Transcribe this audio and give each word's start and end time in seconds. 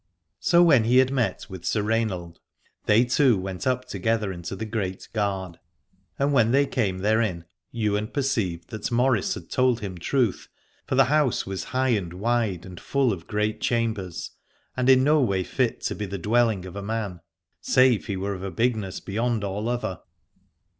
So 0.39 0.63
when 0.63 0.85
he 0.85 0.97
had 0.97 1.11
met 1.11 1.45
with 1.47 1.63
Sir 1.63 1.83
Rainald, 1.83 2.39
they 2.87 3.05
two 3.05 3.37
went 3.37 3.67
up 3.67 3.85
together 3.85 4.31
into 4.31 4.55
the 4.55 4.65
Great 4.65 5.07
Gard: 5.13 5.59
and 6.17 6.33
when 6.33 6.49
they 6.49 6.65
came 6.65 6.97
therein 7.03 7.45
Ywain 7.71 8.07
perceived 8.07 8.69
that 8.71 8.91
Maurice 8.91 9.35
had 9.35 9.51
told 9.51 9.81
him 9.81 9.99
truth, 9.99 10.47
for 10.87 10.95
the 10.95 11.03
house 11.05 11.45
was 11.45 11.65
high 11.65 11.89
and 11.89 12.13
wide 12.13 12.65
and 12.65 12.79
full 12.79 13.13
of 13.13 13.27
great 13.27 13.61
chambers, 13.61 14.31
and 14.75 14.89
in 14.89 15.03
no 15.03 15.21
way 15.21 15.43
fit 15.43 15.81
to 15.81 15.93
be 15.93 16.07
the 16.07 16.17
dwelHng 16.17 16.65
of 16.65 16.75
a 16.75 16.81
man, 16.81 17.21
save 17.61 18.07
he 18.07 18.17
were 18.17 18.33
of 18.33 18.41
a 18.41 18.49
bigness 18.49 18.99
beyond 18.99 19.43
all 19.43 19.69
other. 19.69 19.99